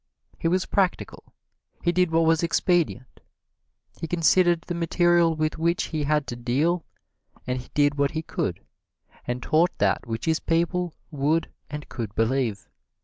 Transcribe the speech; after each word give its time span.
He 0.39 0.47
was 0.47 0.65
practical. 0.65 1.31
He 1.83 1.91
did 1.91 2.09
what 2.09 2.25
was 2.25 2.41
expedient. 2.41 3.19
He 3.99 4.07
considered 4.07 4.61
the 4.61 4.73
material 4.73 5.35
with 5.35 5.59
which 5.59 5.89
he 5.93 6.05
had 6.05 6.25
to 6.25 6.35
deal, 6.35 6.83
and 7.45 7.59
he 7.59 7.69
did 7.75 7.99
what 7.99 8.09
he 8.09 8.23
could 8.23 8.61
and 9.27 9.43
taught 9.43 9.77
that 9.77 10.07
which 10.07 10.25
his 10.25 10.39
people 10.39 10.95
would 11.11 11.49
and 11.69 11.87
could 11.87 12.15
believe. 12.15 12.67